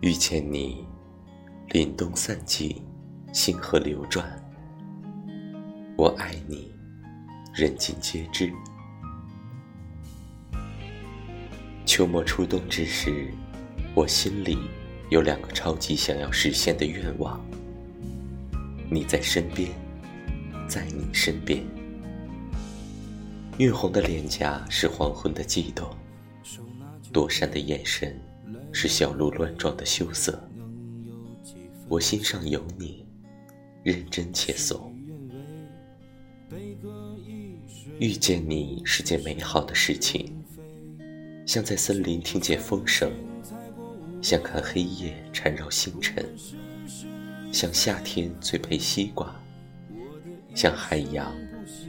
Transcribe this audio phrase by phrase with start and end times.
[0.00, 0.82] 遇见你，
[1.68, 2.82] 凛冬散尽，
[3.34, 4.26] 星河流转。
[5.94, 6.72] 我爱你，
[7.52, 8.50] 人尽皆知。
[11.84, 13.30] 秋末初冬之时，
[13.94, 14.56] 我心里
[15.10, 17.38] 有两个超级想要实现的愿望：
[18.90, 19.70] 你在身边，
[20.66, 21.62] 在你身边。
[23.58, 25.86] 晕红的脸颊是黄昏的悸动，
[27.12, 28.18] 躲闪的眼神。
[28.72, 30.42] 是小鹿乱撞的羞涩，
[31.88, 33.04] 我心上有你，
[33.82, 34.94] 认真且怂。
[37.98, 40.32] 遇见你是件美好的事情，
[41.44, 43.12] 像在森林听见风声，
[44.22, 46.24] 像看黑夜缠绕星辰，
[47.52, 49.34] 像夏天最配西瓜，
[50.54, 51.30] 像海洋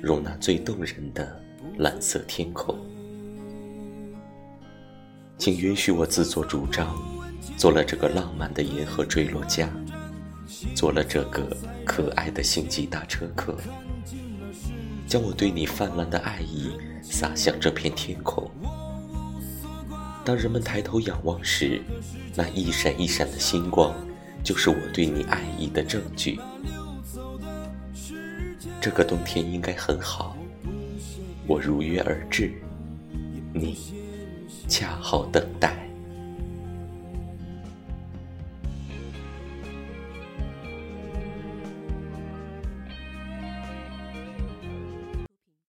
[0.02, 1.42] 容纳最动人的
[1.78, 2.78] 蓝色天空。
[5.42, 6.96] 请允许我自作主张，
[7.58, 9.68] 做了这个浪漫的银河坠落家，
[10.76, 13.58] 做了这个可爱的星际大车客，
[15.08, 16.70] 将我对你泛滥的爱意
[17.02, 18.48] 洒向这片天空。
[20.24, 21.82] 当人们抬头仰望时，
[22.36, 23.96] 那一闪一闪的星光，
[24.44, 26.40] 就是我对你爱意的证据。
[28.80, 30.38] 这个冬天应该很好，
[31.48, 32.54] 我如约而至，
[33.56, 34.00] 你。
[34.68, 35.91] 恰好等待。